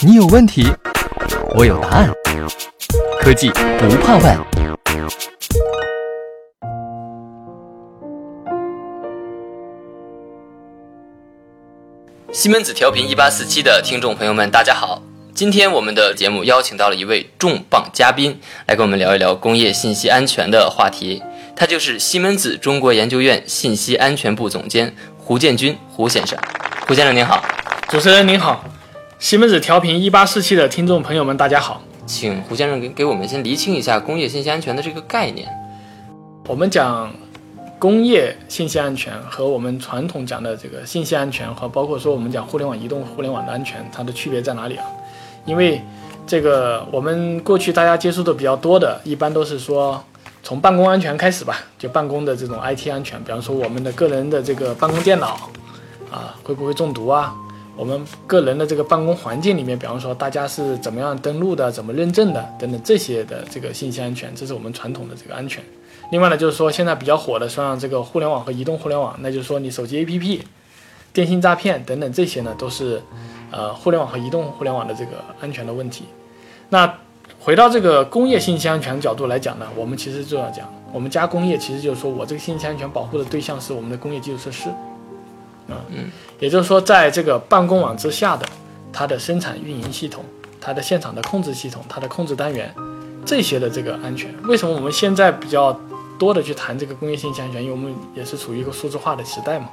[0.00, 0.66] 你有问题，
[1.54, 2.10] 我有答案。
[3.20, 4.38] 科技不怕问。
[12.32, 15.02] 西门子调频一八四七的听众朋友们，大家好！
[15.34, 21.22] 今天我们的节目邀请到了一位重磅嘉宾，来跟我们聊一聊工业信息安全的话题。
[21.56, 26.38] 他就是西门子中国研究院信息安全部总监胡建军胡先生。
[26.86, 27.42] 胡先生您好，
[27.88, 28.62] 主持人您好，
[29.18, 31.80] 西门子调频一八四七的听众朋友们大家好。
[32.04, 35.48] 请胡先生给给我们先厘清一下工业信息安全的这个概念。
[36.46, 37.10] 我们讲
[37.78, 44.84] 工业信息安全和我们传统讲的这个信息安全和包括说我们讲互联网移动互联网的安全，它的区别在哪里啊？
[45.46, 45.80] 因为
[46.26, 50.04] 这个我们过去大家接触的比较多的，一般都是说
[50.42, 55.48] 从办公安全开始吧，就办公的这种 IT 安全，比方说我们的个人的这个办公电脑
[56.12, 57.34] 啊，会不会中毒啊？
[57.78, 65.62] 我们个人的这个办公环境里面，比方说大家是怎么样登录的、怎么认证的等等这些的这个信息安全，这是我们传统的这个安全。
[66.10, 70.40] 另外呢，就是说现在比较火的，像这个互联网和移动互联网，那就是说你手机 APP、
[71.12, 73.00] 电信诈骗等等这些呢，都是
[73.52, 76.04] 呃互联网和移动互联网的这个安全的问题。
[76.70, 76.92] 那
[77.38, 84.68] 回到这个工业信息安全角度来讲呢，我们其实就要讲，我们加工业其实就是说我这个信息安全保护的对象是我们的工业基础设施。
[85.68, 88.46] 啊，嗯，也就是说，在这个办公网之下的
[88.92, 90.24] 它的生产运营系统、
[90.60, 92.74] 它的现场的控制系统、它的控制单元
[93.24, 95.78] 这些的这个安全，为什么我们现在比较
[96.18, 97.62] 多的去谈这个工业信息安全？
[97.62, 99.68] 因为我们也是处于一个数字化的时代嘛。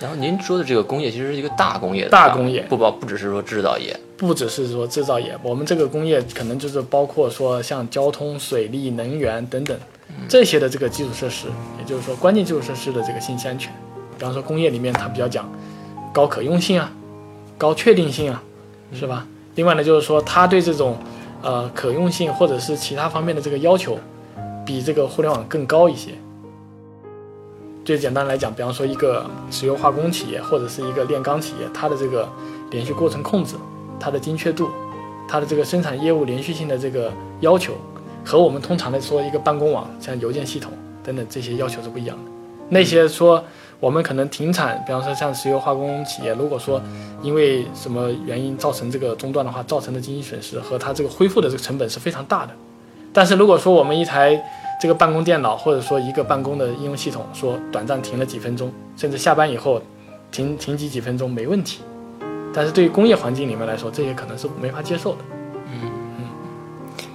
[0.00, 2.62] 然后您说的这个工业其实是一个大工业，大工业。
[2.68, 9.76] 不包不只是说制造业，不只是说制造业，我们这个工业可能就是包括说像交通、水利、能源等等
[10.28, 11.48] 这些的这个基础设施，
[11.80, 13.72] 也就是说关键基础设施的这个信息安全。
[14.18, 15.48] 比方说工业里面它比较讲
[16.12, 16.90] 高可用性啊，
[17.56, 18.42] 高确定性啊，
[18.92, 19.24] 是吧？
[19.54, 20.96] 另外呢，就是说它对这种
[21.42, 23.98] 呃可用性或者是其他方面的这个要求，
[24.66, 26.10] 比这个互联网更高一些。
[27.84, 32.28] 最简单来讲，比方说一个石油化工企业或者是一个炼钢企业，它的这个
[32.70, 33.54] 连续过程控制、
[33.98, 34.68] 它的精确度、
[35.26, 37.10] 它的这个生产业务连续性的这个
[37.40, 37.72] 要求，
[38.24, 40.70] 和我们通常的说一个办公网，像邮件系统
[41.02, 42.30] 等等这些要求是不一样的。
[42.68, 43.42] 那些说
[43.80, 46.82] 我们可能停产，比方说像石油化工企业，如果说
[47.22, 52.52] 因为什么原因造成这个中断的话，造成的经济损失和它这个恢复的这个成本是非常大的。
[53.12, 54.40] 但是如果说我们一台
[54.80, 59.80] 这个办公电脑，或者说一个办公的应用系统，说短暂停了几分钟，甚至下班以后
[60.30, 61.80] 停停机几分钟没问题。
[62.52, 65.18] 但是对于工业环境里面来说，这些可能是没法接受的。
[65.66, 65.90] 嗯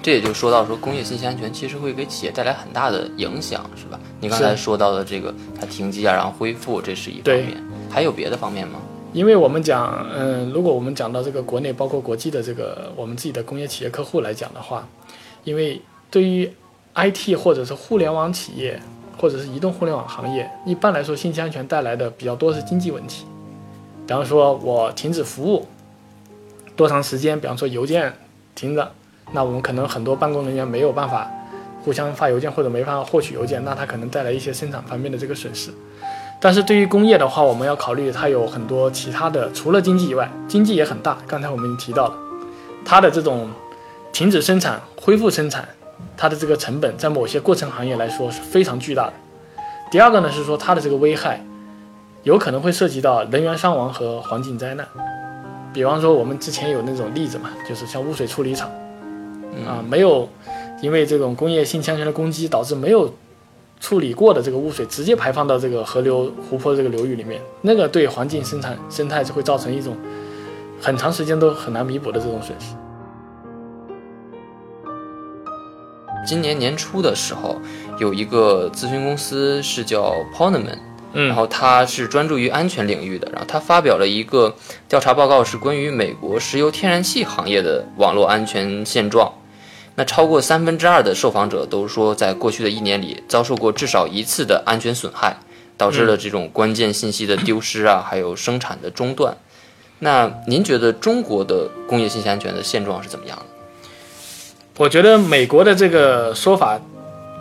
[0.03, 3.97] 这也就说到说工业信息安全其实会给企业带来很大的影响，是吧？
[4.19, 8.79] 你刚才说到的这个它停机啊，然后恢复，这是一方面，还有别的方面吗？
[9.13, 14.85] 因为我们讲，嗯，如果我们讲到这个国内包括国际的这个我们自己的工业企业客户来讲的话，
[15.45, 15.81] 因为
[16.11, 16.51] 对于
[16.95, 18.77] IT 或者是互联网企业
[19.17, 23.25] 或者是移动互联网行业，一般来说信息安全带来的比较多是经济问题，
[24.05, 25.65] 比方说我停止服务
[26.75, 28.11] 多长时间，比方说邮件
[28.53, 28.91] 停着，
[29.33, 31.29] 那我们可能很多办公人员没有办法
[31.83, 35.71] 互相发邮件或者没办法获取邮件，那它可能带来一些生产方面的这个损失。
[36.39, 41.17] 但是对于工业的话，我们要考虑它有很多其他的，除了经济以外，经济也很大。
[41.25, 42.15] 刚才我们已经提到了，
[42.85, 43.49] 它的这种
[44.11, 45.67] 停止生产、恢复生产，
[46.15, 49.13] 它的这个成本在某些过程行业来说是非常巨大的。
[49.89, 51.43] 第二个呢是说它的这个危害，
[52.23, 54.85] 有可能会涉及到人员伤亡和环境灾难。
[55.73, 58.69] 比方说我们之前有那种例子嘛，就是像污水处理厂，
[59.67, 60.27] 啊，没有
[60.81, 63.13] 因为这种工业性强权的攻击，导致没有
[63.79, 69.95] 处理过的这个污水直接排放到这个河流、湖泊这个流域里面，那个对环境生产生态就会造成一种
[70.81, 72.75] 很长时间都很难弥补的这种损失。
[76.25, 77.57] 今年年初的时候，
[77.99, 80.77] 有一个咨询公司是叫 Poneman，
[81.11, 84.55] 嗯然后它是专注于安全领域的，然后它发表了一个
[84.87, 89.33] 调查报告，是关于美国石油天然气行业的网络安全现状。
[89.95, 95.37] 那超过三分之二的受访者都说，在过去的一年里遭受过至少一次的安全损害，
[95.77, 99.37] 导致了这种关键信息的丢失啊，还有生产的中断。
[99.99, 103.45] 那您觉得中国的工业信息安全的现状是怎么样的？
[104.77, 106.81] 我觉得美国的这个说法，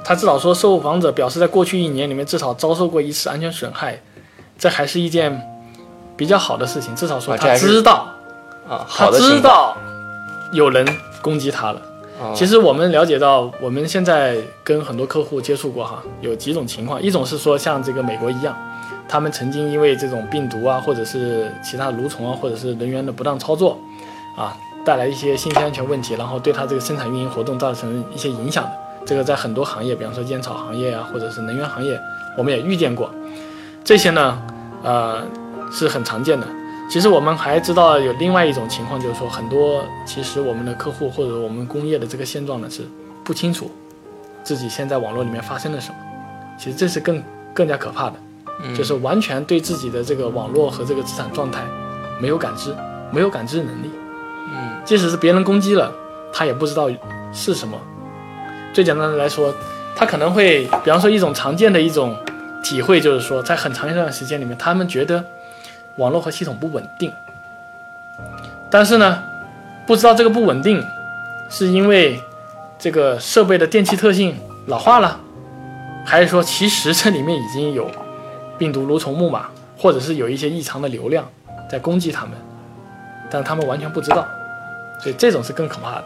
[0.05, 4.03] 他至少说受访者表示在过去一年里面至少遭受过一次安全损害，
[4.59, 5.41] 这还是一件
[6.17, 6.95] 比较好的事情。
[6.95, 8.07] 至少说他知道，
[8.69, 9.77] 啊，他好的情况知道
[10.53, 10.87] 有人
[11.23, 11.81] 攻击他了。
[12.35, 18.57] 其实我们了解到，我们现在跟很多客户接触过哈，有几种情况，一种是说像这个美国一样，
[19.09, 23.79] 他们曾经因为这种病毒啊，或者是其他蠕虫啊，或者是人员的不当操作，
[24.37, 28.71] 啊，带来一些信息安全问题，然后对它这个生产运营活动造成一些影响的。
[29.05, 31.99] 这个在很多行业，比方说烟草行业啊，或者是能源行业，
[32.39, 33.11] 我们也遇见过。
[33.85, 34.41] 这些呢，
[34.85, 35.23] 呃，
[35.73, 36.47] 是很常见的。
[36.93, 42.83] 其实我们还知道有另外一种情况，就是说很多其实我们的客户或者我们工业的这个现状呢是
[43.25, 43.71] 不清楚
[44.44, 45.94] 自己现在网络里面发生了什么。
[46.59, 47.23] 其实这是更
[47.55, 48.17] 更加可怕的，
[48.77, 51.62] 就是完全对自己的这个网络和这个资产状态
[52.21, 52.75] 没有感知，
[53.11, 53.91] 没有感知能力。
[54.53, 55.91] 嗯，即使是别人攻击了，
[56.31, 56.91] 他也不知道
[57.33, 57.79] 是什么。
[58.75, 59.50] 最简单的来说，
[59.97, 62.15] 他可能会，比方说一种常见的一种
[62.62, 65.25] 体会就是说，在很长一段时间里面，他们觉得
[65.97, 67.12] 网络和系统不稳定，
[68.71, 69.23] 但是呢，
[69.87, 70.83] 不知道这个不稳定
[71.50, 72.21] 是因为
[72.79, 74.37] 这个设备的电气特性
[74.67, 75.21] 老化了，
[76.05, 77.91] 还是说其实这里面已经有
[78.59, 79.47] 病毒、蠕虫、木马，
[79.77, 81.29] 或者是有一些异常的流量
[81.71, 82.33] 在攻击他们，
[83.31, 84.27] 但他们完全不知道，
[85.00, 86.05] 所以这种是更可怕的。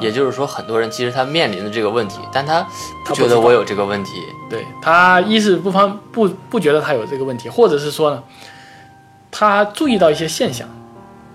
[0.00, 2.64] 也就是说，很多人其实他面临的这个问题，但他
[3.04, 4.12] 他不觉得我有这个问题。
[4.48, 8.22] 对他一是不方不不觉得他有这个问题，或者是说呢，
[9.30, 10.68] 他注意到一些现象，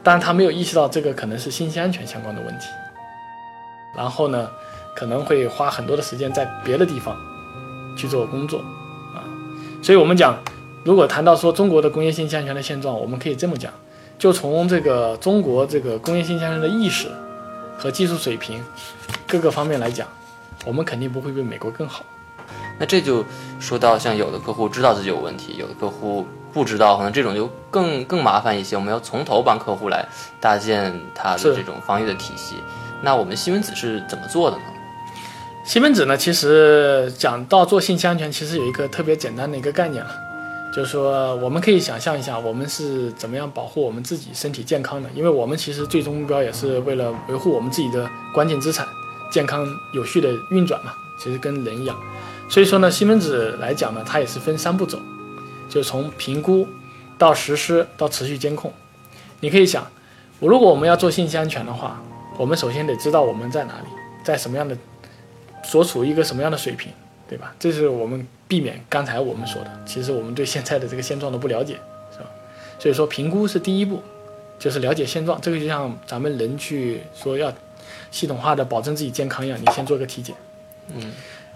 [0.03, 2.67] 但他没有意识到这个可能是信息安全相关的问题，
[3.95, 4.49] 然后呢，
[4.95, 7.15] 可能会花很多的时间在别的地方
[7.97, 8.59] 去做工作
[9.13, 9.23] 啊。
[9.81, 10.37] 所以我们讲，
[10.83, 13.71] 如果谈到说中国的工业信息安全的现状，我们可以这么讲，
[14.17, 17.07] 就从这个中国这个工业信息安全的意识
[17.77, 18.63] 和技术水平
[19.27, 20.07] 各个方面来讲，
[20.65, 22.03] 我们肯定不会比美国更好。
[22.79, 23.23] 那这就
[23.59, 28.75] 说到，像有的客户知道自己有问题，有的客户不知道，可能这种就更更麻烦一些。
[28.75, 30.07] 我们要从头帮客户来
[30.41, 32.55] 搭建他的这种防御的体系。
[33.01, 34.63] 那我们西门子是怎么做的呢？
[35.65, 40.11] 西门子呢，其实讲到做信息安全，其实有一个特别简单的一个概念了，
[40.75, 48.85] 就是说我们可以想象一下，我们是怎么样保护我们自己身体健康的，因为我们其实最终目标也是为了维护我们自己的关键资产
[49.31, 51.95] 健康有序的运转嘛，其实跟人一样。
[52.53, 55.01] 所以说呢，西门子来讲呢，它也是分三步走，
[55.67, 56.67] 就从评估
[57.17, 58.71] 到实施到持续监控。
[59.39, 59.87] 你可以想，
[60.39, 61.99] 我如果我们要做信息安全的话，
[62.37, 63.87] 我们首先得知道我们在哪里，
[64.23, 64.77] 在什么样的
[65.63, 66.91] 所处一个什么样的水平，
[67.27, 67.55] 对吧？
[67.57, 71.79] 这是我们避免刚才我们说的，其实我们对现在的这个现状的不了解，
[72.11, 72.27] 是吧？
[72.77, 73.99] 所以说评估是第一步，
[74.59, 75.41] 就是了解现状。
[75.41, 77.51] 这个就像咱们人去说要
[78.11, 80.35] 系统化的保证自己健康一样，你先做个体检。
[80.93, 81.13] 嗯，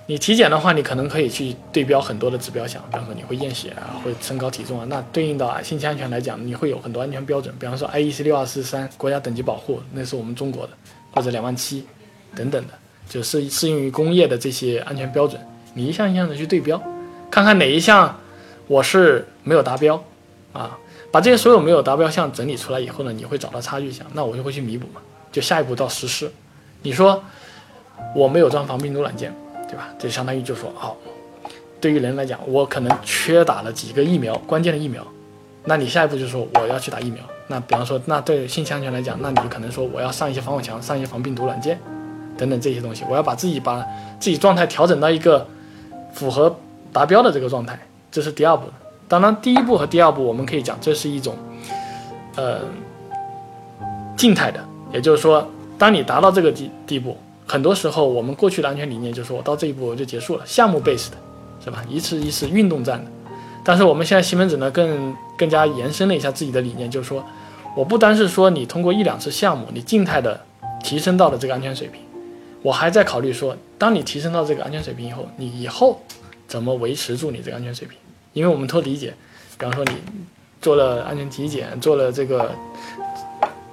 [0.09, 10.71] 你体检的话，你可能可以去对标很多的指标项，比方说你会验血啊，会身高体重啊，那对应到啊信息安全来讲，你会有很多安全标准，比方说 IEC 六二四三国家等级保护，那是我们中国的，
[11.12, 11.86] 或者两万七
[12.33, 12.74] 等等的，
[13.09, 15.42] 就适适用于工业的这些安全标准，
[15.74, 16.81] 你一项一项的去对标，
[17.30, 18.18] 看看哪一项
[18.68, 20.01] 我是没有达标
[20.53, 20.77] 啊，
[21.12, 25.01] 把这些所有没有达标项整理出来以后呢，你会找到差距项，那我就会去弥补嘛，
[25.33, 26.31] 就下一步到实施。
[26.83, 27.21] 你说
[28.15, 29.36] 我没有装防病毒软件，
[29.67, 29.89] 对吧？
[29.99, 30.95] 这相当于就说，好、
[31.79, 35.05] 对于人来讲，我可能缺打了几个疫苗，关键的疫苗，
[35.65, 37.21] 那你下一步就说我要去打疫苗。
[37.47, 41.79] 那比方说，那对信息安全来讲，那你就可能说我要上一些防火墙，上一些防病毒软件，
[42.37, 43.79] 等等这些东西，我要把自己把
[44.19, 45.47] 自己状态调整到一个
[46.11, 46.53] 符合
[46.91, 47.79] 达标的这个状态，
[48.11, 48.67] 这是第二步。
[49.07, 51.35] 当然，第一步和第二步我们可以讲，这是一种，
[52.35, 52.59] 呃，
[54.17, 54.59] 静态的，
[54.91, 55.47] 也就是说，
[55.77, 57.15] 当你达到这个地地步，
[57.48, 61.18] 很多时候我们过去的安全理念就是我到这一步我就结束了，项目 based 的，
[61.63, 61.84] 是吧？
[61.89, 63.10] 一次一次运动战的。
[63.63, 67.24] 但是我们现在西门子呢，更更加延伸了一下自己的理念，就是说，
[67.75, 70.39] 我不单是说你通过一两次项目，你静态的
[70.84, 72.01] 提升到了这个安全水平，
[72.62, 76.01] 我还在考虑说，当你提升到这个安全水平以后，你以后
[76.48, 77.98] 怎么维持住你这个安全水平？
[78.34, 79.13] 因为我们都理解，
[79.58, 79.92] 比方说你
[80.62, 82.51] 做了安全体检，做了这个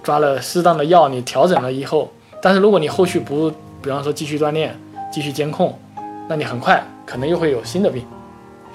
[0.02, 2.12] 抓了适当的药，你调整了以后，
[2.42, 3.52] 但是如果你后续不，
[3.84, 4.74] 比方说继续锻炼、
[5.12, 5.78] 继续监控，
[6.26, 8.02] 那你很快可能又会有新的病，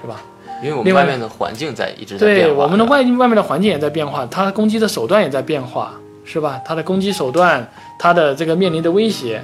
[0.00, 0.22] 是吧？
[0.62, 2.62] 因为我们外外面的环境在一直在变对，化。
[2.62, 6.60] 我们的外外面的环境也在变化，它攻击的手段也在变化，是吧？
[6.64, 9.42] 它的攻击手段，它的这个面临的威胁，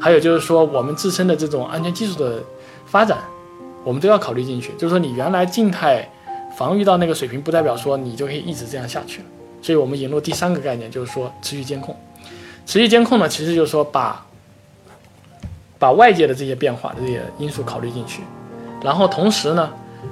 [0.00, 2.40] 还有就是说我们自身的这种安全技术的
[2.86, 3.18] 发展，
[3.82, 4.72] 我们都要考虑进去。
[4.78, 6.08] 就是说你原来静态
[6.56, 9.26] 防御到那个水平，不代表说你就可以一直这样下去了。
[9.60, 11.96] 所以我们引入第三个概念，就是说持续监控。
[12.66, 14.24] 持续监控呢，其实就是说把
[15.80, 18.22] 把外界的这些变化这些因素考虑进去，
[18.84, 19.70] 然后同时呢，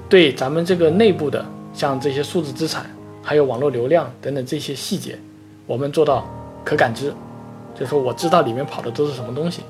[0.08, 1.44] 对咱们这个内部的
[1.74, 2.86] 像这些数字资产，
[3.22, 5.18] 还有网络流量等等这些细节，
[5.66, 6.26] 我们做到
[6.64, 7.12] 可感知，
[7.74, 9.60] 就是说我知道里面跑的都是什么东西，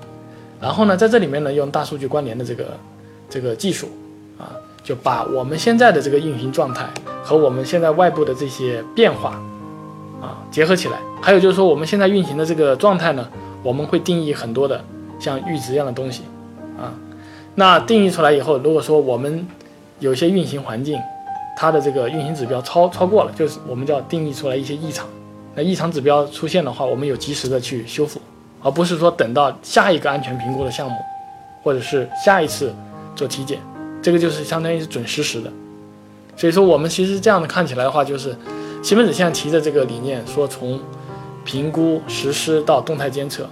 [0.60, 2.64] 然后呢，在这里面呢，用大数据关联的这个
[3.28, 3.88] 这个技术
[4.38, 6.88] 啊，就把我们现在的这个运行状态
[7.24, 9.30] 和我们现在外部的这些变化
[10.22, 10.98] 啊结合起来。
[11.20, 13.28] 还有就是说，我们现在运行的这个状态呢，
[13.64, 14.80] 我们会定义很多的
[15.18, 16.22] 像阈值一样的东西
[16.78, 16.94] 啊。
[17.54, 19.46] 那定义出来以后，如果说我们
[19.98, 20.98] 有些运行环境，
[21.56, 25.06] 它的这个运行指标超超过了，就是我们叫定义出来一些异常。
[25.54, 28.20] 那异常指标出现的话，我们有及时的去修复，
[28.62, 30.96] 而不是说等到下一个安全评估的项目，
[31.64, 32.72] 或者是下一次
[33.16, 33.58] 做体检，
[34.00, 35.50] 这个就是相当于是准实时的。
[36.36, 38.36] 所以说，我们其实这样的看起来的话，就是
[38.80, 40.78] 西门子现在提的这个理念，说从
[41.44, 43.44] 评估实施到动态监测，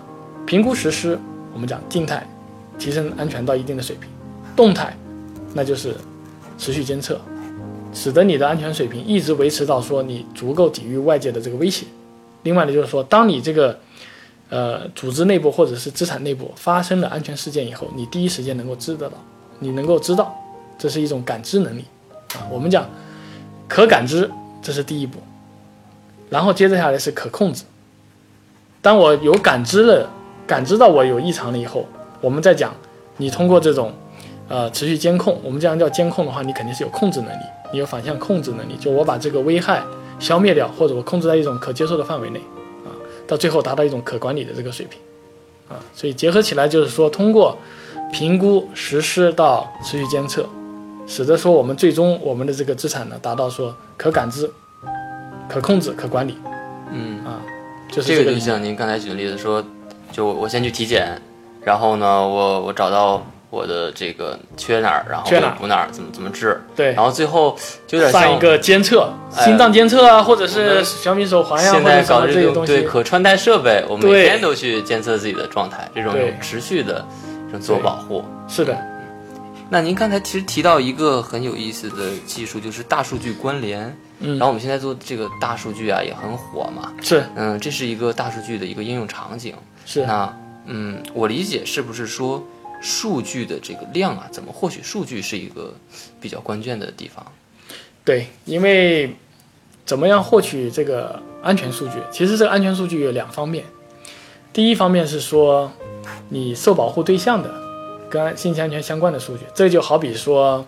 [0.47, 1.19] 评估实施
[1.57, 2.23] 我们讲静态，
[2.79, 4.11] 提升安全到一定的水平，
[4.55, 4.95] 动态
[5.55, 5.95] 那就是
[6.59, 7.19] 持续监测。
[7.95, 11.87] 使得你的安全水平一直维持到说你足够抵御外界的这个威胁。
[12.43, 13.81] 另外呢，就是说，当你这个
[14.51, 19.17] 呃组织内部或者是资产内部发生了安全事件以后，你第一时间能够知得到，
[19.61, 20.37] 你能够知道，
[20.79, 21.87] 这是一种感知能力
[22.35, 22.45] 啊。
[22.51, 22.87] 我们讲
[23.67, 25.19] 可感知，这是第一步，
[26.29, 27.65] 然后接着下来是可控制。
[28.83, 30.11] 当我有感知了，
[30.47, 31.87] 感知到我有异常了以后，
[32.21, 32.73] 我们再讲
[33.17, 33.93] 你通过这种
[34.49, 37.43] 呃持续监控，我们这样叫监控的话，你肯定是有控制能力。
[37.73, 39.83] 你有反向控制能力，就我把这个危害
[40.21, 42.39] 消灭掉，或者我控制在一种可接受的范围内，
[42.85, 42.95] 啊，
[43.27, 45.01] 到最后达到一种可管理的这个水平，
[45.69, 47.59] 啊，所以结合起来就是说，通过
[48.13, 50.49] 评估、实施到持续监测，
[51.09, 54.49] 使得说我们最终我们的这个资产呢达到说可感知、
[55.49, 56.39] 可控制、可管理，
[56.93, 57.43] 嗯啊，
[57.91, 59.63] 就是这这个个就像您刚才举的例子说，
[60.17, 61.21] 就我先去体检，
[61.63, 67.55] 然后呢，我我找到我的这个缺哪儿，然后补哪儿，怎么怎么治，对然后最后
[67.87, 77.05] 就有点像一个监测，哎心脏监测啊，或者是小米手环呀，现在搞的这种东西，对可穿戴设备，我们每天都去监测自己的状态，这种有持续的
[77.49, 78.25] 这种自我保护。
[78.49, 78.75] 是的，
[79.69, 83.95] 那您刚才其实提到一个很有意思的技术，就是大数据关联。
[84.19, 86.91] 嗯然后我们现在做这个大数据啊，也很火嘛。
[87.03, 89.55] 是嗯，这是一个大数据的一个应用场景。
[89.87, 92.45] 是，那嗯，我理解是不是说
[92.83, 95.73] 数据的这个量啊，怎么获取数据是一个
[96.21, 97.25] 比较关键的地方？
[98.05, 99.17] 对，因为
[99.85, 101.95] 怎么样获取这个安全数据？
[102.11, 103.65] 其实这个安全数据有两方面，
[104.53, 105.73] 第一方面是说
[106.29, 107.55] 你受保护对象的
[108.11, 110.67] 跟信息安全相关的数据，这就好比说，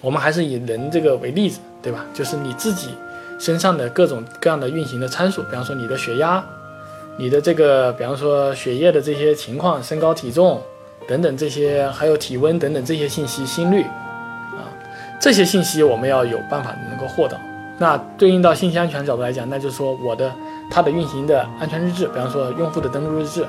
[0.00, 2.04] 我们还是以人这个为例子，对吧？
[2.12, 2.88] 就是你自己
[3.38, 6.44] 身上的各种各样的运行的参数，比方说你的血压、
[7.18, 10.62] 你的这个，比方说血液的这些情况、身高体重
[11.08, 13.82] 等等这些，还有体温等等这些信息、心率。
[13.82, 14.70] 啊
[15.20, 17.36] 这些信息我们要有办法能够获得。
[17.76, 20.32] 那对应到信息安全角度来讲，那就是说我的
[20.70, 23.44] 它的运行的安全日志，比方说用户的登录日志，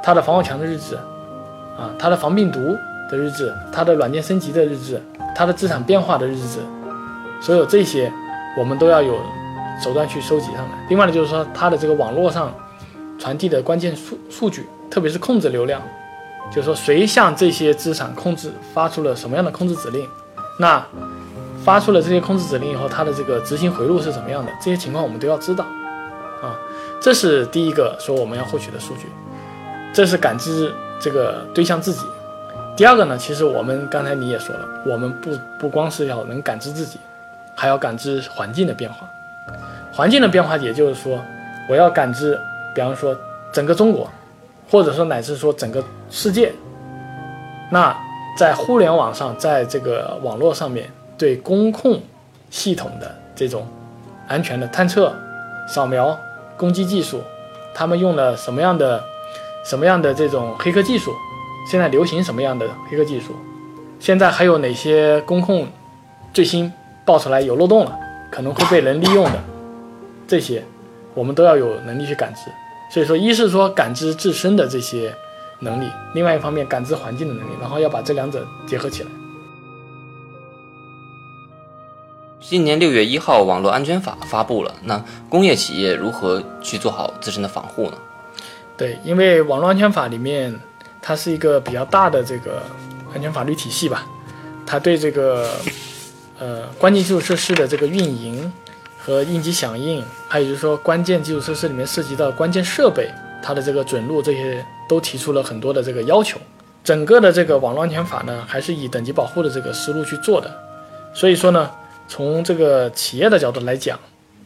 [0.00, 0.94] 它的防火墙的日志，
[1.76, 2.60] 啊，它的防病毒
[3.10, 5.02] 的日志，它的软件升级的日志，
[5.34, 6.60] 它的资产变化的日志，
[7.40, 8.12] 所有这些
[8.56, 9.16] 我们都要有
[9.82, 10.86] 手段去收集上来。
[10.88, 12.54] 另外呢，就是说它的这个网络上
[13.18, 15.80] 传递的关键数数据，特别是控制流量，
[16.50, 20.06] 就是说谁向这些资产控制发出了什么样的控制指令。
[20.58, 20.84] 那
[21.64, 24.52] 发出了这些控制指令以后，它的这个执行回路是怎么样的？
[24.60, 25.64] 这些情况我们都要知道，
[26.42, 26.56] 啊，
[27.00, 29.06] 这是第一个说我们要获取的数据，
[29.92, 32.06] 这是感知这个对象自己。
[32.76, 36.98] 第二个呢，其实我们刚才你也说了，我们不不光是要能感知自己，
[37.54, 39.08] 还要感知环境的变化。
[39.92, 41.18] 环境的变化，也就是说，
[41.68, 42.38] 我要感知，
[42.76, 43.16] 比方说
[43.52, 44.08] 整个中国，
[44.70, 46.52] 或者说乃至说整个世界，
[47.72, 47.96] 那。
[48.38, 51.98] 在互联网上，在这个网络上面，对公控
[52.50, 53.66] 系统的这种
[54.28, 55.10] 安全的探测、
[55.66, 56.14] 扫描、
[56.54, 57.22] 攻击技术，
[57.74, 59.02] 他们用了什么样的、
[59.64, 61.14] 什么样的这种黑客技术？
[61.66, 63.34] 现在流行什么样的黑客技术？
[63.98, 65.66] 现在还有哪些公控
[66.34, 66.70] 最新
[67.06, 67.98] 爆出来有漏洞了，
[68.30, 69.38] 可能会被人利用的？
[70.28, 70.62] 这些
[71.14, 72.50] 我们都要有能力去感知。
[72.90, 75.14] 所以说，一是说感知自身的这些。
[75.60, 79.08] 能力，另外一方面感知环境的能力，然后要把这两者结合起来。
[82.38, 87.96] 今年六月一号，网络安全法发布了，那工业企业如何去做好自身的防护呢？
[88.76, 90.54] 对，因为网络安全法里面，
[91.00, 92.60] 它是一个比较大的这个
[93.14, 94.06] 安全法律体系吧，
[94.66, 95.48] 它对这个
[96.38, 98.52] 呃关键基础设施的这个运营
[99.06, 103.08] 和应急响应，还有就是说关键基础设施里面涉及到关键设备。
[103.40, 106.40] 它的这个准入这些都提出了很多的这个要求，
[106.82, 110.52] 整个的这个网络安全法呢，还是以等级保护的这个思路去做的。
[111.14, 111.70] 所以说呢，
[112.08, 113.96] 从这个企业的角度来讲，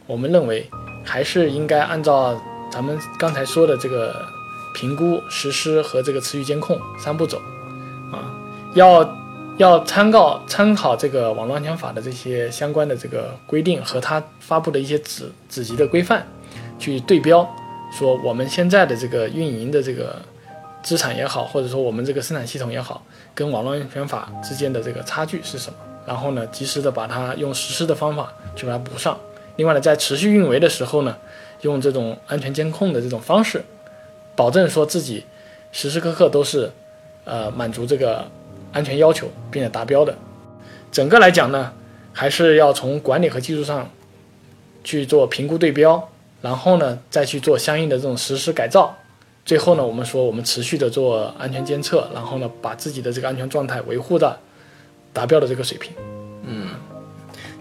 [0.05, 0.69] 我们认为
[1.03, 2.39] 还是应该按照
[2.71, 4.13] 咱们刚才说的这个
[4.75, 7.41] 评估、实施和这个持续监控三步走
[8.11, 8.29] 啊，
[8.75, 9.03] 要
[9.61, 16.25] 要参考参考这个网络安全法的这些相关的这个规定和它发布的一些子子级的规范
[16.79, 17.47] 去对标，
[17.95, 20.19] 说我们现在的这个运营的这个
[20.81, 25.77] 资产也好，或者说我们这个生产系统也好，跟网络安全法之间的这个差距是什么？
[26.07, 29.15] 然后呢，及时的把它用实施的方法去把它补上。
[29.57, 31.15] 另外呢，在持续运维的时候呢，
[31.61, 33.63] 用这种安全监控的这种方式，
[34.35, 35.23] 保证说自己
[35.71, 36.71] 时时刻刻都是
[37.25, 38.25] 呃满足这个
[38.71, 40.17] 安全要求并且达标的。
[40.91, 41.71] 整个来讲呢，
[42.11, 43.89] 还是要从管理和技术上
[44.83, 46.09] 去做评估对标，
[46.41, 48.97] 然后呢再去做相应的这种实施改造。
[49.43, 54.37] 最后呢，我们说我们持续的做安全监测，然后呢把自己的这个安全状态维护的
[55.13, 55.93] 达标的这个水平。
[56.43, 56.67] 嗯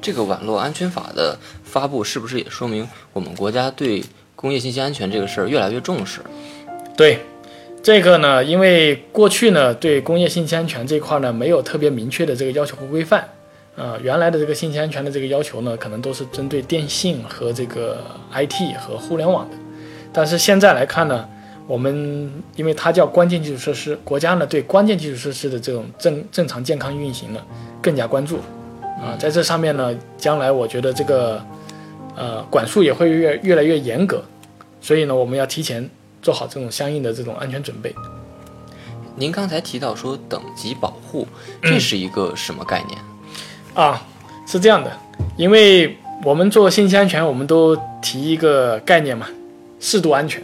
[0.02, 4.02] 这个网络安全法的发布，是不是也说明我们国家对
[4.35, 6.21] 工业信息安全这个事儿越来越重视？
[6.97, 7.21] 对，
[7.82, 13.26] 这个呢，因为过去呢，对工业信息安全这一块呢，没有特别明确的这个要求和规范。
[13.76, 19.56] 啊、原来的这个信息安全的这个要求呢，可能都是针对电信和这个 IT 和互联网的。
[20.12, 21.26] 但是现在来看呢，
[21.66, 27.40] 我们因为它叫关键基础设施，国家呢对关键基础设施的这种正正常健康运行呢
[27.80, 28.37] 更加关注。
[29.00, 31.42] 啊，在这上面呢，将来我觉得这个
[32.14, 34.22] 呃管束也会越越来越严格，
[34.82, 35.88] 所以呢，我们要提前
[36.22, 37.94] 做好这种相应的这种安全准备。
[39.16, 41.26] 您刚才提到说等级保护，
[41.62, 42.98] 这是一个什么概念？
[43.74, 44.06] 啊，
[44.46, 44.90] 是这样的，
[45.36, 49.26] 因为我们做信息安全，我们都提一个概念嘛，
[49.78, 50.42] 适度安全。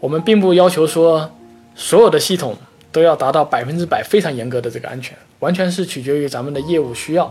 [0.00, 1.30] 我们并不要求说
[1.74, 2.56] 所有的系统
[2.92, 7.24] 都要达到百分之百非常严格的这个安全，完全是取决于咱们的业务需要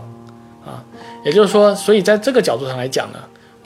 [0.64, 0.84] 啊。
[1.24, 3.18] 也就是说，所以在这个角度上来讲呢，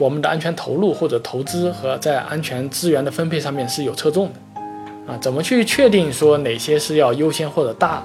[0.03, 5.17] 我们的安全投入或者投资和在安全资源的分配上面是有侧重的啊。
[5.21, 8.03] 怎么去确定说哪些是要优先或者大？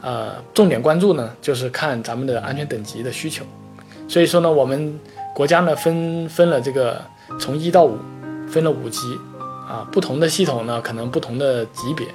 [0.00, 3.44] 呃，重点关注呢，就是看咱们的安全等级的需求。
[4.08, 4.98] 所以说呢，我们
[5.34, 7.02] 国家呢分分了这个
[7.38, 7.98] 从一到五，
[8.48, 9.00] 分了五级
[9.68, 12.06] 啊，不同的系统呢可能不同的级别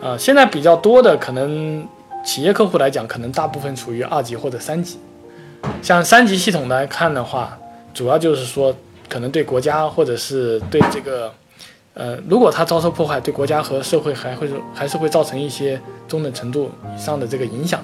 [0.00, 0.16] 啊。
[0.16, 1.84] 现在比较多的可能
[2.24, 4.98] 企业客户来讲，可能大部分处于二级或者三级。
[5.82, 7.58] 像三级系统来看的话，
[7.94, 8.74] 主要就是说
[9.08, 11.32] 可能对国家或者是对这个。
[11.96, 17.80] 呃，如果它遭受破坏，对国家和社会还会还是会造成一些中等程度以上的这个影响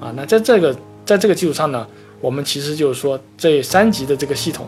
[0.00, 0.12] 啊。
[0.14, 0.72] 那在这个
[1.04, 1.84] 在这个基础上呢，
[2.20, 4.64] 我们其实就是说这三级的这个系统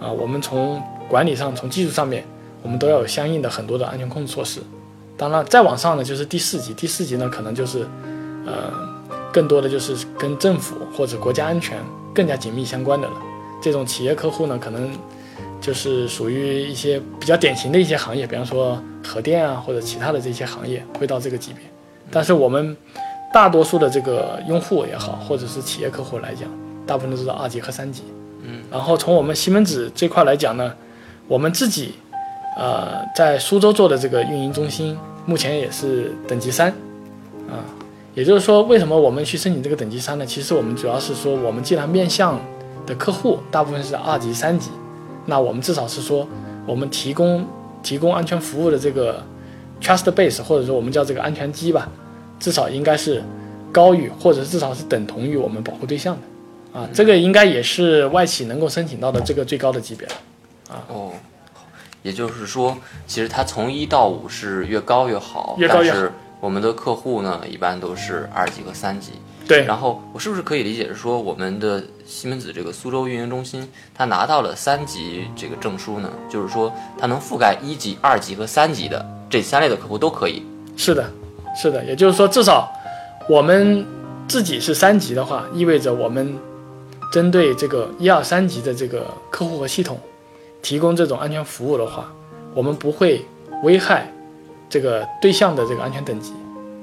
[0.00, 2.24] 啊，我们从管理上、从技术上面，
[2.62, 4.62] 我们都要有相应的很多的安全控制措施。
[5.18, 7.86] 当然，再往上呢，就是第四级，第四级呢，可能就是
[8.46, 8.72] 呃，
[9.30, 11.76] 更多的就是跟政府或者国家安全
[12.14, 13.14] 更加紧密相关的了。
[13.62, 14.90] 这种企业客户呢，可能。
[15.60, 21.62] 就是属于一些比较典型的一些行业，比方说核电啊，或者其他的这些行业会到这个级别。
[22.10, 22.76] 但是我们
[23.32, 26.48] 大多数的这个用户也好，或者是企业客户来讲，
[26.84, 28.02] 大部分都是二级和三级。
[28.42, 28.60] 嗯。
[28.72, 30.74] 然后从我们西门子这块来讲呢，
[31.28, 31.94] 我们自己
[32.56, 36.70] 呃在苏州做的这个运营中心，目前也是等级三
[37.48, 37.62] 啊。
[38.14, 40.26] 也就是说，为什么我们去申请这个等级三呢？
[40.26, 42.38] 其实我们主要是说，我们既然面向
[42.86, 44.70] 的客户大部分是二级、三级。
[45.26, 46.26] 那我们至少是说，
[46.66, 47.46] 我们提供
[47.82, 49.22] 提供安全服务的这个
[49.80, 51.88] trust base，或者说我们叫这个安全基吧，
[52.40, 53.22] 至少应该是
[53.70, 60.14] 高于或者至少是等同于我们保护对象的，啊，这个应该也是外企能够申请到的这个最高的级别了，
[60.70, 60.82] 啊。
[60.88, 61.12] 哦，
[62.02, 69.12] 也就是说，其实它从一到五是越高越好，越高越好但是我们的客户呢，一般都是二级和三级。
[69.52, 76.10] 对，然后我是不是可以理解是说，我们的西门子这个苏州运营中心，它拿到了三级这个证书呢？
[76.26, 80.42] 就是说，它能覆盖一级、二级和三级的这三类的客户都可以。
[80.74, 81.04] 是的，
[81.54, 82.66] 是的，也就是说，至少
[83.28, 83.86] 我们
[84.26, 86.34] 自己是三级的话，意味着我们
[87.12, 90.00] 针对这个一二三级的这个客户和系统
[90.62, 92.10] 提供这种安全服务的话，
[92.54, 93.22] 我们不会
[93.64, 94.10] 危害
[94.70, 96.32] 这个对象的这个安全等级。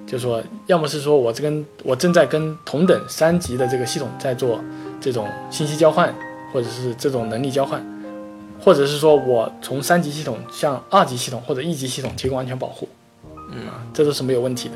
[0.10, 4.60] 就是说，要么是说我这跟我正在跟同等三级的这个系统在做
[5.00, 6.12] 这种信息交换，
[6.52, 7.80] 或者是这种能力交换，
[8.60, 12.89] 或者是说我从三级系统向二级系统或者一级系统提供安全保护，
[13.52, 14.76] 嗯，这都是没有问题的。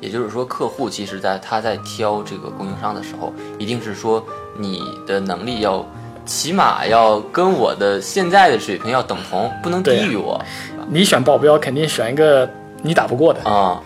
[0.00, 4.20] 也就是说，客户其实在他在挑这个供应商的时候，一定是说
[4.58, 5.86] 你的能力要
[6.26, 10.44] 起码要跟我的现在的水平要等同，不能低于我
[10.90, 12.50] 你选保镖肯定选一个
[12.82, 13.80] 你打不过的，啊。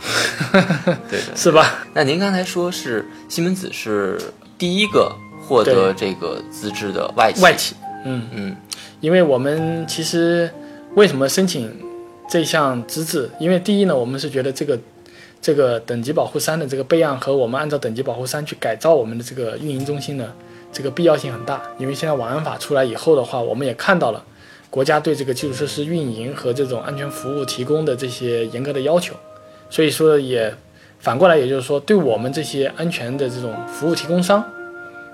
[1.09, 1.37] 对的。
[1.37, 1.87] 是吧？
[1.95, 4.21] 那您刚才说是西门子是
[4.59, 5.15] 第一个
[5.47, 8.57] 获得这个资质的外企，外企，嗯，嗯
[9.01, 10.51] 因为我们其实
[10.95, 11.71] 为什么申请
[12.29, 13.31] 这项资质？
[13.39, 14.79] 因为第一呢，我们是觉得这个
[15.41, 20.33] 这个等级保护三的这个备案和我们按照等级保护三去改造我们的这个运营中心呢，
[20.73, 21.61] 这个必要性很大。
[21.79, 24.25] 因为现在网安法出来以后的话，我们也看到了
[24.71, 29.15] 国家对这个基础设施运营和这种安全服务提供的这些严格的要求，
[29.71, 30.55] 所以说也
[30.99, 34.45] 反过来，也就是说对我们这些安全的这种服务提供商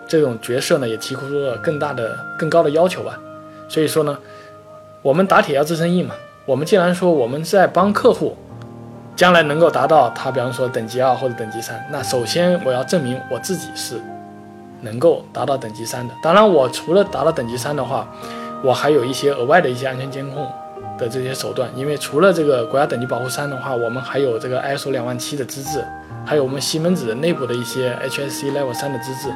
[0.09, 3.19] 这种角色呢，也提出了更大的、更高的要求吧。
[3.69, 4.19] 所以说呢，
[5.03, 6.15] 我们打铁要自身硬嘛。
[6.45, 8.37] 我们既然说我们在帮客户。
[9.15, 14.01] 将来能够达到他，比方说等级二或者等级三，那首先我要证明我自己是
[14.81, 16.15] 能够达到等级三的。
[16.23, 18.09] 当然，我除了达到等级三的话，
[18.63, 20.47] 我还有一些额外的一些安全监控
[20.99, 21.71] 的这些手段。
[21.77, 25.85] 因为除了这个国家等级保护三的话，我们还有这个 ISO 两万七的资质，
[26.25, 29.29] 还有我们西门子内部的一些 HSC Level 三的资质。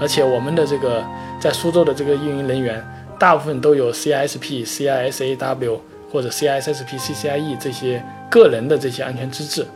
[0.00, 1.02] 而且我们的这个
[1.40, 2.84] 在苏州的这个运营人员，
[3.18, 5.78] 大部分都有 CISP、CISAW。
[6.12, 9.66] 或者 CISSP、CCIE 这些个人的这些安全资质，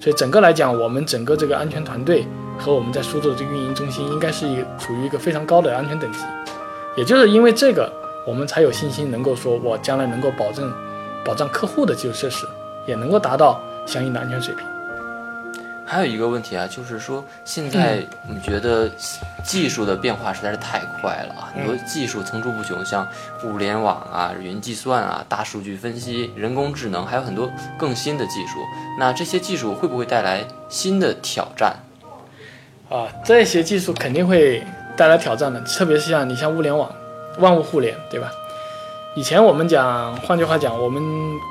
[0.00, 2.26] 所以整个来讲，我们整个这个安全团队
[2.58, 6.20] 和我们在苏州的这个运营中心，应该是一处于一个非常高的安全等级。
[6.96, 7.92] 也就是因为这个，
[8.26, 10.72] 我们才有信心能够说，我将来能够保证
[11.24, 12.46] 保障客户的基础设施，
[12.86, 14.64] 也能够达到相应的安全水平。
[15.84, 18.88] 还有一个问题啊，就是说现在我们觉得
[19.44, 23.06] 技术的变化实在是太快了啊，很多技术层出不穷，像
[23.44, 28.58] 物联网啊、云计算啊、大数据分析、人工智能，还有很多更新的技术。
[28.98, 31.76] 那这些技术会不会带来新的挑战？
[32.88, 34.64] 啊，这些技术肯定会
[34.96, 36.90] 带来挑战的，特别是像你像物联网、
[37.38, 38.30] 万物互联，对吧？
[39.14, 41.02] 以前我们讲，换句话讲，我们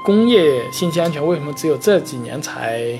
[0.05, 2.99] 工业信息安全为什么只有这几年才？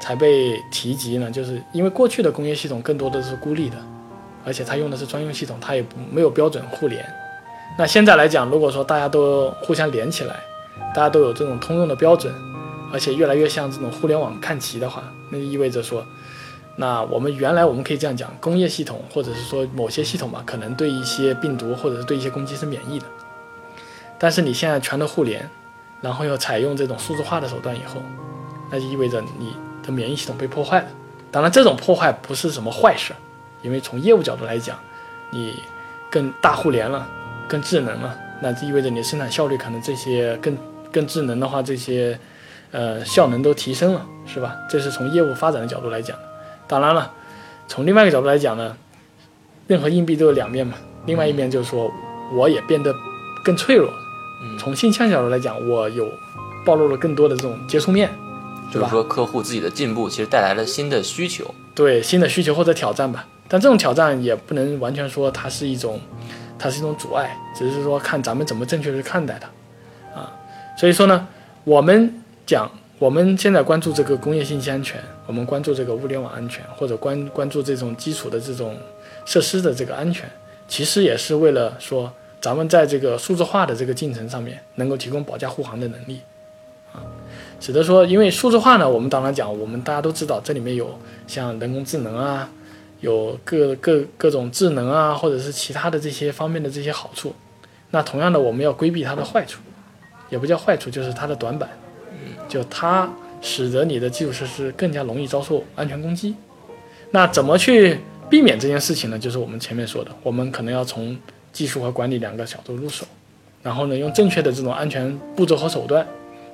[0.00, 3.76] 才被提及呢，就是因为过去的工业系统更多的是孤立的，
[4.46, 7.04] 而且它用的是专用系统，它也没有标准互联。
[7.76, 10.36] 那现在来讲，如果说大家都互相连起来，
[10.94, 12.32] 大家都有这种通用的标准，
[12.92, 16.06] 而且越来越向这种互联网看齐的话，那就意味着说，
[16.80, 23.06] 那我们原来我们可以这样讲，工业系统或者是说某些系统吧，可能对一些病毒或者是对一些攻击是免疫的，
[24.18, 25.50] 但是你现在全都互联，
[26.00, 28.00] 然后又采用这种数字化的手段以后，
[28.70, 29.58] 那就意味着你的。
[29.90, 30.86] 免疫系统被破坏了，
[31.30, 33.14] 当然这种破坏不是什么坏事，
[33.62, 34.78] 因为从业务角度来讲，
[35.30, 35.54] 你
[36.10, 37.08] 更大互联了，
[37.48, 40.54] 更智能了，那就意味着你的生产效率可能这些更
[40.92, 42.20] 更智能的话，这些
[42.70, 44.54] 呃效能都提升了，是吧？
[44.68, 46.14] 这是从业务发展的角度来讲。
[46.68, 47.10] 当然了，
[47.66, 48.76] 从另外一个角度来讲呢，
[49.66, 50.74] 任何硬币都有两面嘛，
[51.06, 51.90] 另外一面就是说
[52.34, 52.94] 我也变得
[53.42, 53.90] 更脆弱。
[54.58, 56.06] 从性向角度来讲，我有
[56.64, 58.10] 暴露了更多的这种接触面。
[58.72, 63.26] 就是说，客户自己的进步其实带来了新的需求，对新的需求或者挑战吧。
[63.48, 65.98] 但这种挑战也不能完全说它是一种，
[66.58, 70.30] 它是一种阻碍，只是说看咱们怎么正确去看待它，啊。
[70.78, 71.26] 所以说呢，
[71.64, 78.76] 我们讲我们现在关注这个工业信息安全，我们关注这个物联网安全，或者关关注这种基础的这种
[79.24, 80.28] 设施的这个安全，
[80.66, 86.20] 其实也是为了说咱们在这个数字化的这个进程上面能够提供保驾护航的能力。
[86.92, 87.06] 啊
[87.60, 92.48] 使得说，因为数字化呢，我们当然讲，我们大家都知道，这里面有像人工智能啊，
[93.00, 97.34] 有各各各种智能啊，或者是其他的这些方面的这些好处。
[97.90, 99.60] 那同样的，我们要规避它的坏处，
[100.30, 101.68] 也不叫坏处，就是它的短板。
[102.48, 103.08] 就它
[103.40, 106.34] 使得你的基础设施更加容易遭受安全攻击。
[107.10, 109.18] 那怎么去避免这件事情呢？
[109.18, 111.16] 就是我们前面说的，我们可能要从
[111.52, 113.06] 技术和管理两个角度入手，
[113.62, 116.06] 然后呢，用正确的这种安全步骤和手段。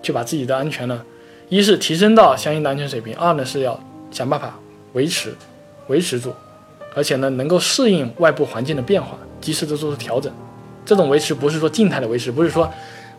[0.02, 1.02] 去把自己的安全呢，
[1.48, 4.54] 一是提升到相应的安全水平，二呢是要想办法
[4.92, 5.34] 维持，
[5.86, 6.30] 维持住，
[6.94, 10.30] 而且呢能够适应外部环境的变化，及时的做出调整。
[10.84, 12.70] 这种维持不是说静态的维持，不是说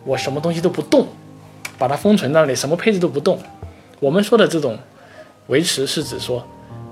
[0.03, 1.07] 我什么东西都不动，
[1.77, 3.39] 把它封存那里，什么配置都不动。
[3.99, 4.77] 我们说的这种
[5.47, 6.45] 维持是指说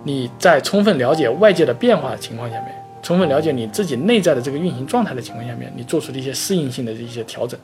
[0.04, 7.60] 你在充分了解外界的变化的情况下面，充分了解你自己内在的这个运行状态的情况下面，你做出的一些适应性的一些调整，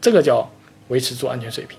[0.00, 0.48] 这个叫。
[0.88, 1.78] 维持住安全水平，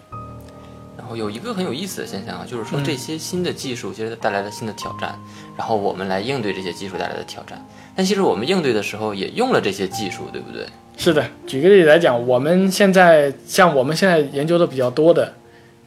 [0.98, 5.20] 然后有一个很有意思的现象啊，就是说这些新的技术其实带来了新的挑战，
[5.58, 7.62] 然后我们来应对这些技术带来的挑战。
[7.94, 10.66] 但其实我们应对的时候也用了这些技术，对不对？
[11.04, 15.34] 是的，举个例子来讲，我们现在像我们现在研究的比较多的，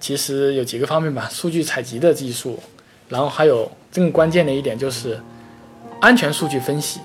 [0.00, 2.58] 其实有几个方面吧，数据采集的技术，
[3.08, 5.16] 然后还有更关键的一点就是
[6.00, 6.98] 安全数据分析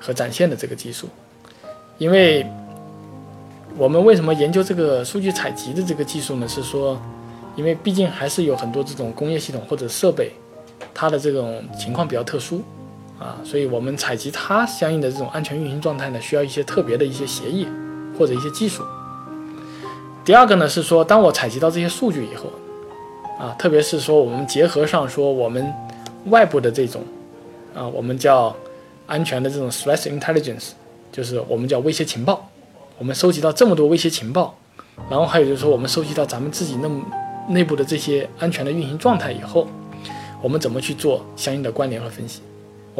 [0.00, 1.08] 和展现的这个技术，
[1.98, 2.44] 因为。
[3.78, 6.48] 我们为什么研究这个数据采集的这个技术呢？
[6.48, 7.00] 是说，
[7.54, 10.32] 因为毕竟还是有很多这种工业系统或者设备，
[10.92, 12.60] 它的这种情况比较特殊，
[13.20, 17.68] 啊，所以我们采集它相应的这种安全运行状态呢，需要一些特别的一些协议
[18.18, 18.82] 或者一些技术。
[20.24, 22.50] 第二个呢是说，当我采集到这些数据以后，
[23.38, 25.70] 啊，特别是说我们结合上说我们
[26.26, 27.02] 外部的这种
[27.74, 28.56] 啊，我们叫
[29.06, 30.70] 安全的这种 threat intelligence，
[31.12, 32.48] 就是我们叫威胁情报，
[32.96, 34.54] 我们收集到这么多威胁情报，
[35.10, 37.02] 然后还有就是说我们收集到咱们自己那么
[37.48, 39.66] 内部的这些安全的运行状态以后，
[40.40, 42.40] 我们怎么去做相应的关联和分析？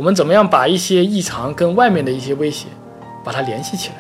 [0.01, 2.69] 我们怎么样把一些异常跟外面的一些威胁
[3.23, 3.97] 把它联系起来？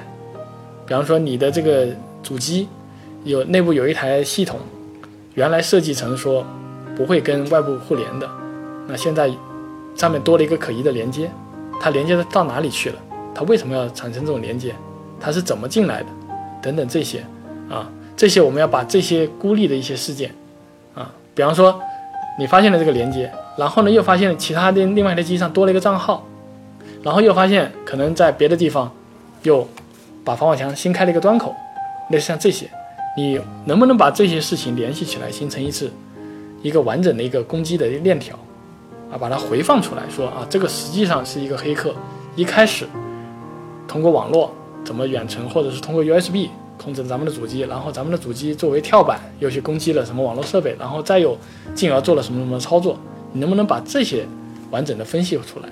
[0.86, 1.88] 比方说你的这个
[2.22, 2.66] 主机
[3.22, 4.58] 有内部有一台系统。
[5.34, 6.42] 原来设计成说
[6.96, 8.26] 不会跟外部互联的，
[8.88, 9.30] 那现在
[9.94, 11.30] 上面多了一个可疑的连接，
[11.78, 12.96] 它连接到哪里去了？
[13.34, 14.74] 它为什么要产生这种连接？
[15.20, 16.06] 它是怎么进来的？
[16.62, 17.22] 等等这些
[17.68, 17.86] 啊，
[18.16, 20.34] 这些我们要把这些孤立的一些事件
[20.94, 21.78] 啊，比方说
[22.38, 26.26] 你发现了这个连接，然后呢又发现其他的另外一台机上多了一个账号，
[27.02, 28.90] 然后又发现可能在别的地方
[29.42, 29.68] 又
[30.24, 31.54] 把防火墙新开了一个端口，
[32.08, 32.70] 类似像这些。
[33.18, 35.90] 你能不能把这些事情联系起来，形成一次
[36.62, 38.34] 一个完整的一个攻击的链条
[39.12, 39.18] 啊？
[39.20, 41.94] 把它回放出来说啊，这个实际上是一个黑客
[42.36, 42.86] 一开始
[43.86, 44.50] 通过网络
[44.86, 46.48] 怎么远程，或者是通过 USB
[46.82, 51.36] 控制咱们的主机，然后咱们的主机作为跳板又去攻击了什么网络设备，然后再又
[51.74, 52.96] 进而做了什么什么操作？
[53.32, 54.26] 你能不能把这些
[54.70, 55.68] 完整的分析出来？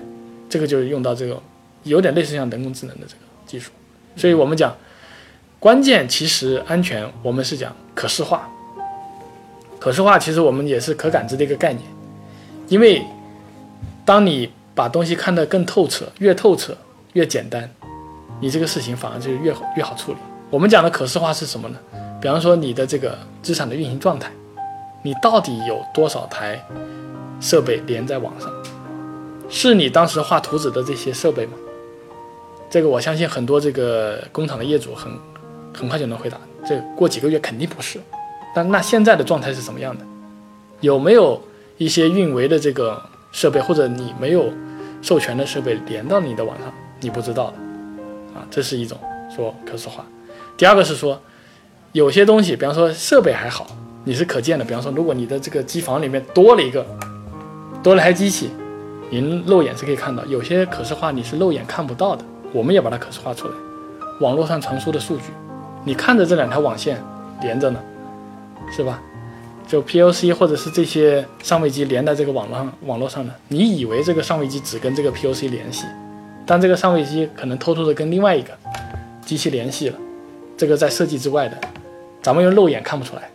[0.49, 1.40] 这个就是用到这个
[1.83, 3.71] 有点类似像人工智能的这个技术，
[4.16, 4.75] 所以我们讲。
[5.61, 8.49] 关键其实安全，我们是讲可视化。
[9.81, 11.85] 可视化其实我们也是可感知的一个概念，
[12.68, 13.03] 因为
[14.05, 16.79] 当你把东西看得更透彻，越透彻
[17.14, 17.68] 越简单，
[18.40, 20.18] 你这个事情反而就越越好处理。
[20.49, 21.79] 我们讲的可视化是什么呢？
[22.23, 24.31] 比方说你的这个资产的运行状态，
[25.03, 26.64] 你到底有多少台
[27.40, 28.53] 设备连在网上？
[29.48, 31.53] 是你当时画图纸的这些设备吗？
[32.70, 35.11] 这个我相信很多这个工厂的业主很。
[35.79, 38.01] 很快就能回答，这过几个月肯定不是。
[38.53, 40.05] 但那现在的状态是什么样的？
[40.81, 41.40] 有没有
[41.77, 44.51] 一些运维的这个设备，或者你没有
[45.03, 47.57] 授权的设备连到你的网上，你不知道的
[48.40, 48.42] 啊？
[48.51, 48.98] 这是一种
[49.31, 50.05] 说可视化。
[50.57, 51.20] 第二个是说，
[51.92, 53.68] 有些东西，比方说设备还好，
[54.03, 54.64] 你是可见的。
[54.64, 56.85] 比方说，如果你的这个机房里面多了一个
[57.88, 58.51] 多了台机器，
[59.09, 60.22] 您肉眼是可以看到。
[60.27, 62.22] 有些可视化你是肉眼看不到的，
[62.53, 63.55] 我们也把它可视化出来。
[64.20, 65.22] 网络上传输的数据。
[65.87, 67.03] 你看着这两条网线
[67.40, 67.81] 连着呢，
[68.70, 69.01] 是吧？
[69.66, 75.87] 就 POC 或者是这些上位机连在这个网络上，网络上呢，你以为这个上位机只跟这个 POC 联系，
[76.44, 78.51] 但这个上位机可能偷偷的跟另外一个
[79.24, 79.96] 机器联系了，
[80.59, 81.57] 这个在设计之外的，
[82.20, 83.31] 咱们用肉眼看不出来。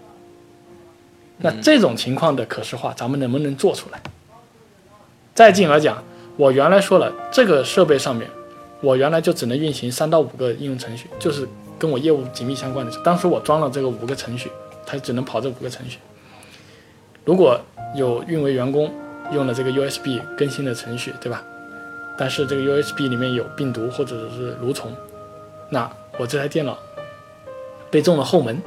[1.38, 4.00] 那这种情况的可视化，咱们能不能做出来？
[5.34, 6.04] 再进而讲，
[6.38, 8.30] 我原来说了，这个设备上面，
[8.82, 11.48] 我原来就只能运行三到五个应用程序，就是。
[11.80, 14.50] 跟我业务紧密相关的，当时我装了这个五个程序，
[14.86, 16.00] 它只能跑这五个程序。
[17.26, 17.60] 如果
[17.93, 18.89] 有运维员工
[19.34, 21.43] 用了这个 USB 更新的程序，对吧？
[22.17, 24.93] 但是这个 USB 里面有病毒或者是蠕虫，
[25.69, 26.78] 那我这台电脑
[27.91, 28.62] 被中了后门，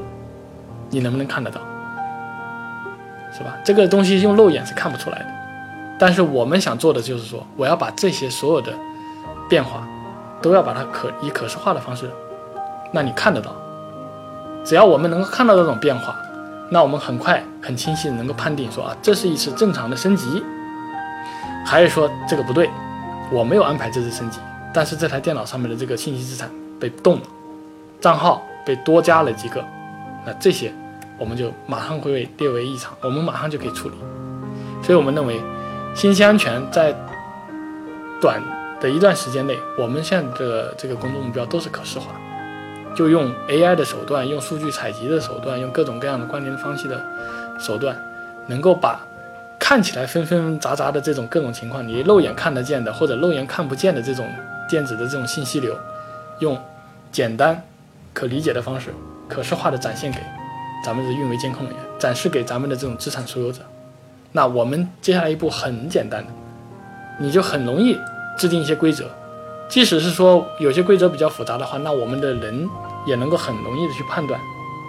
[0.91, 1.59] 你能不能看得到？
[3.33, 3.57] 是吧？
[3.65, 5.27] 这个东西用肉眼是看不出来的。
[5.99, 8.73] 但是我们想做的就是说，我要把这些所有的
[9.49, 9.87] 变化，
[10.43, 12.11] 都要把它可以可视化的方式。
[12.93, 13.55] 那你看得到，
[14.65, 16.15] 只要我们能够看到这种变化，
[16.71, 20.43] 那我们很快很清晰的能够判定说啊，这是一次正常的升级，
[21.65, 22.69] 还是说这个不对，
[23.33, 24.39] 我没有安排这次升级，
[24.75, 27.23] 但是这台电脑上面的这个信息资产被动了，
[28.01, 29.65] 账号被多加了几个，
[30.27, 30.73] 那这些
[31.19, 33.95] 我们就马上会被列为异常，我们马上就可以处理。
[34.83, 35.41] 所以我们认为，
[35.97, 36.95] 信息安全在
[38.21, 38.39] 短
[38.79, 42.09] 的一段时间内，我们现在的这个工作目标都是可视化。
[42.95, 47.03] 就用 AI 的手段，用数据采集的手段，用各种各样的关联方式的
[47.59, 47.97] 手段，
[48.47, 49.01] 能够把
[49.59, 54.29] 看起来纷纷杂杂的这种各种情况，你肉眼看得见的或者肉眼看不见的这种
[54.69, 55.75] 电子的这种信息流，
[56.41, 56.59] 用
[57.11, 57.63] 简单
[58.13, 58.93] 可理解的方式，
[59.31, 60.19] 可视化的展现给
[60.85, 63.63] 咱们的运维监控人员，展示给咱们的这种资产所有者。
[64.37, 66.23] 那我们接下来一步很简单，
[67.19, 67.99] 你就很容易
[68.37, 69.11] 制定一些规则。
[69.67, 72.69] 即使是说有些规则比较复杂的话，那我们的人
[73.07, 74.39] 也能够很容易的去判断，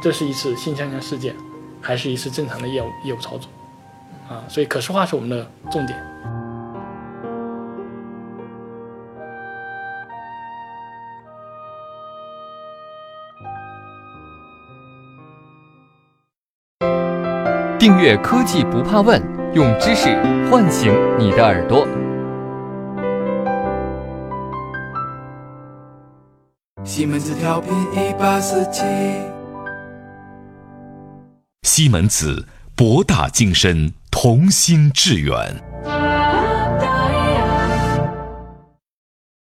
[0.03, 1.33] 这是一次性枪枪事件，
[1.81, 3.49] 还是一次正常的业务业务操作，
[4.29, 5.97] 啊，所以可视化是我们的重点。
[17.79, 19.21] 订阅科技不怕问，
[19.57, 20.15] 用知识
[20.51, 21.87] 唤醒你的耳朵。
[26.85, 28.83] 西门子调频一八四七。
[31.63, 32.45] 西门子。
[32.75, 35.33] 博大精深，同心致远。